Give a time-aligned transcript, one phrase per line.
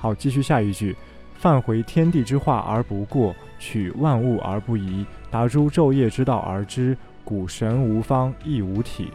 [0.00, 0.96] 好，继续下一句：
[1.34, 9.10] 泛回天地之化而不过，取万物而不移，达诸昼夜之道而知，古神无方，亦无体。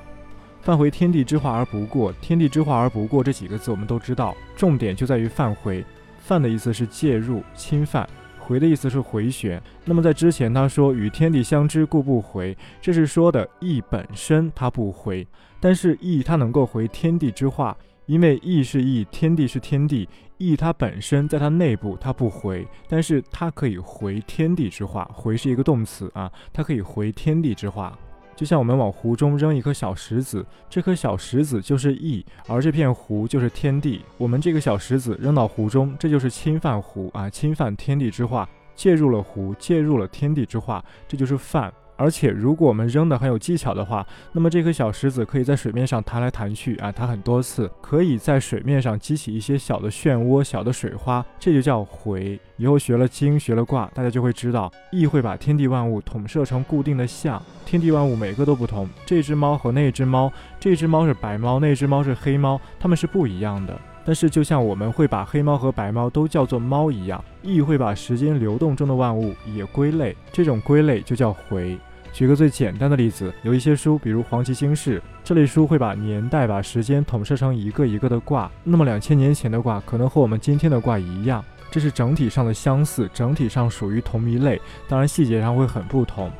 [0.62, 5.84] 泛回天地之化而不过，天地之化而不过这几个字我们都知道，重点就在于泛回。
[6.20, 9.59] 泛的意思是介入、侵犯；回的意思是回旋。
[9.86, 15.27] 那么在之前他说与天地相知，故不回，这是说的意本身它不回，
[15.59, 25.09] 但是意它能够回天地之化，因为意是意，天地是天地，意它本身在它内部它不回，但是它可以回天地之化。
[25.13, 27.98] 回是一个动词啊，它可以回天地之化。
[28.36, 34.02] 就像我们往湖中扔一颗小石子，这颗小石子就是意，而这片湖就是天地。
[34.18, 41.74] 我们这个小石子扔到湖中，这就是侵犯湖啊，侵犯天地之化，介入了湖，介入了天地之化，这就是犯。
[41.98, 52.40] 而且，如果我们扔的很有技巧的话，那么这颗小石子可以在水面上弹来弹去啊，弹很多次，可以在水面上激起一些小的漩涡、小的水花，这就叫回。
[52.57, 58.90] 以后学了经、学了卦，大家就会知道，易会把天地万物统摄成固定的象，天地万物每个都不同。
[59.05, 63.77] 这只猫和那只猫，这只猫是白猫，那只猫是黑猫，它们是不一样的。
[64.06, 71.75] 但是，就像我们会把黑猫和白猫都叫做猫一样，亦会把时间流动中的万物也归类，这种归类就叫回。
[72.13, 78.50] 举个最简单的例子，有一些书，比如《黄旗经世》这类书，会把年代、把时间统摄成一个一个的卦。
[78.63, 86.31] 那么两千年前的卦，可能和我们今天的卦一样，这是整体上的相似，整体上属于同一类，当然细节上会很不同。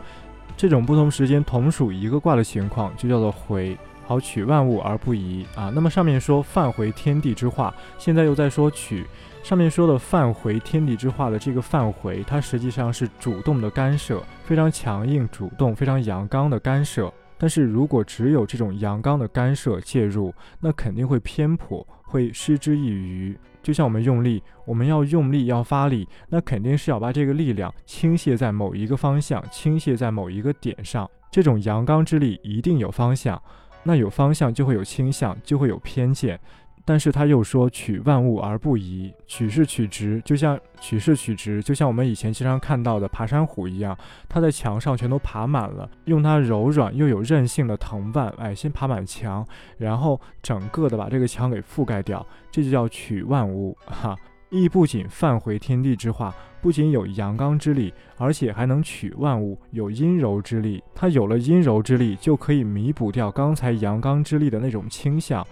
[0.56, 3.78] 这种不同时间同属一个卦的情况，就叫做回。
[4.06, 5.72] 好取万物而不移啊。
[5.74, 9.06] 那么上面说泛回天地之化，现在又在说取。
[9.44, 17.14] 上面说的泛回天地之化的这个泛回，它实际上是主动的干涉，非常强硬、主动、非常阳刚的干涉。
[17.38, 23.38] 但是如果只有这种阳刚的干涉介入，那肯定会偏颇，会失之一隅。
[23.62, 31.08] 就像我们用力，我们要用力要发力，那肯定是要把这个力量倾泻在某一个方向，倾泻在某一个点上。
[31.30, 33.40] 这种阳刚之力一定有方向。
[33.88, 36.40] 那有方向就会有倾向，就会有偏见，
[36.84, 43.96] 但是他又说取万物而不移，取是取直，就像取是取直，就像我们以前经常看到的爬山虎一样，
[44.28, 49.48] 它在墙上全都爬满了，用它柔软又有韧性的藤蔓，哎，先爬满墙，
[49.78, 54.18] 然后整个的把这个墙给覆盖掉，这就叫取万物，哈。
[54.50, 60.84] 亦不仅泛回天地之化，不仅有阳刚之力，而且还能取万物，有阴柔之力。
[60.94, 65.46] 它有了阴柔之力，就可以弥补掉刚才阳刚之力的那种倾向。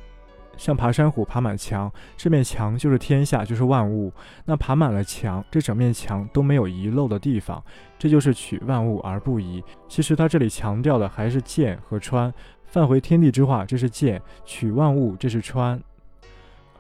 [0.56, 4.14] 像爬山虎爬满墙，这面墙就是天下，就是万物。
[4.46, 7.62] 那爬满了墙，这整面墙都没有遗漏的地方，
[7.98, 9.64] 这就是取万物而不遗。
[9.90, 12.32] 其实他这里强调的还是见和穿。
[12.68, 15.82] 泛回天地之化，这是见；取万物，这是穿。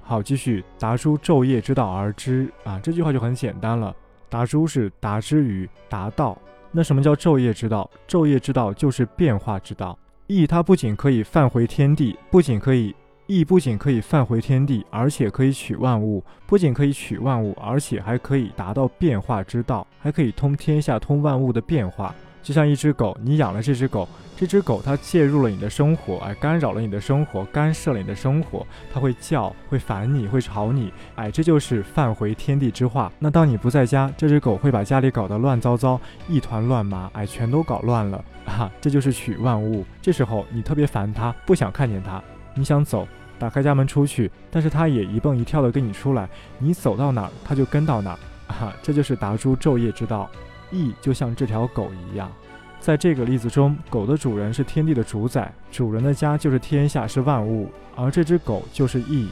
[0.03, 3.95] 好，继续达诸昼夜之道而知啊，这句话就很简单了。
[4.29, 6.37] 达诸是达之于达到，
[6.71, 7.89] 那什么叫昼夜之道？
[8.07, 9.97] 昼夜之道就是变化之道。
[10.27, 12.95] 意它不仅可以泛回天地，不仅可以
[13.27, 22.13] 意不仅可以泛回天地，而且可以取万物，不仅可以取万物，而且还可以达到变化之道，还可以通天下、通万物的变化。
[22.43, 33.09] 就像一只狗，你养了这只狗，这只狗它介入了你的生活，哎，干扰了你的生活，干涉了你的生活，它会叫，会烦你，会吵你，哎，这就是犯回天地之化。
[33.17, 39.85] 那当你不在家，这只狗会把家里搞得乱糟糟，一团乱麻，哎，全都搞乱了，哈，这就是取万物。
[40.01, 42.21] 这时候你特别烦它，不想看见它，
[42.53, 43.07] 你想走，
[43.39, 46.27] 打开家门出去，但是它也一蹦一跳的跟你出来，
[46.59, 50.29] 你走到哪儿，它就跟到哪儿，哈，这就是达诸昼夜之道。
[50.73, 52.31] 意就像这条狗一样，
[52.79, 59.29] 在这个例子中，狗的主人是天地的主宰，主人的家就是天下，是万物，而这只狗就是意。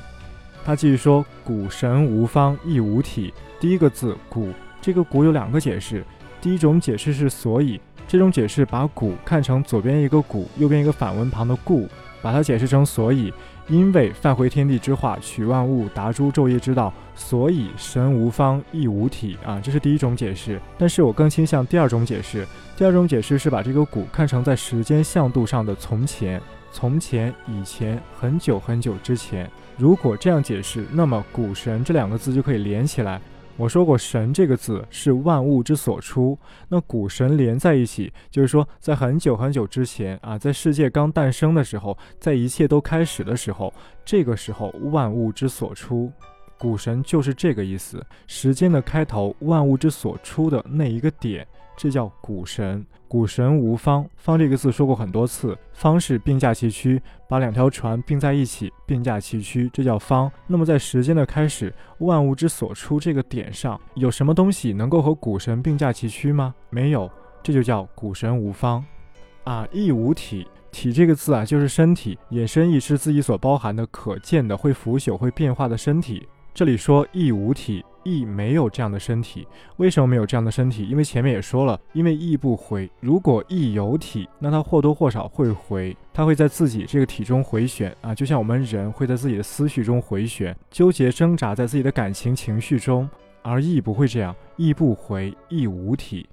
[0.64, 6.06] 他继续说：“谷神无方，亦无体。”第一个字“谷”，这个“谷”有两个解释。
[6.40, 11.90] 第一种解释是“所以”，这种解释把“谷”看成左边一个“谷”，右边一个反文旁的“故”，
[12.22, 13.34] 把它解释成“所以”。
[13.68, 20.60] 因为泛回天地之化，取万物，达诸昼夜之道，所以神无方，亦无体啊，这是第一种解释。
[20.78, 22.46] 但是我更倾向第二种解释。
[22.76, 26.42] 第二种解释是把这个古看成在时间向度上的从前，
[26.72, 29.50] 从前，以前，很久很久之前。
[29.78, 33.22] 如果这样解释，那么古神这两个字就可以连起来。
[33.58, 36.38] 我说过，神这个字是万物之所出，
[36.68, 43.72] 那古神连在一起，就是说，在很久很久之前啊，在世界刚诞生的时候，在一切都开始的时候，
[44.04, 46.12] 这个时候万物之所出，
[46.58, 48.04] 古神就是这个意思。
[48.26, 51.46] 时间的开头，万物之所出的那一个点，
[51.82, 52.86] 这叫谷神。
[53.08, 60.32] 谷神无方，方这个字说过很多次，方是并驾齐驱，把两条船并在一起，并驾齐驱，这叫方。
[60.46, 66.54] 那么在时间的开始，万物之所出这个点上，有什么东西能够和谷神并驾齐驱吗？
[66.70, 67.10] 没有，
[67.42, 68.86] 这就叫谷神无方。
[69.46, 70.48] 啊，亦无体。
[70.72, 76.28] 体这个字啊，就是身体，衍生意是自己所包含的可见的、会腐朽、会变化的身体。
[76.54, 79.48] 这里说亦无体，亦没有这样的身体。
[79.78, 80.88] 为什么没有这样的身体？
[80.88, 82.90] 因为前面也说了，因为亦不回。
[83.00, 93.10] 如果亦有体，那它或多或少会回，它会在自己这个体中回旋啊，就像我们人会在自己的思绪中回旋，纠结挣扎在自己的感情情绪中，
[93.42, 96.28] 而亦不会这样，亦不回，亦无体。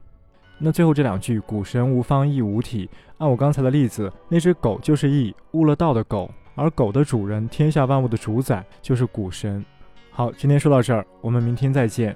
[0.58, 9.64] 那最后这两句“古神无方，亦无体”，按我刚才的例子，那只狗就是羿，悟了道的狗，而狗的主人，天下万物的主宰就是古神。
[10.18, 12.12] 好，今天说到这儿，我们明天再见。